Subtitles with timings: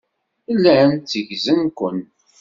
[0.55, 1.99] Llan tteggzen-ken.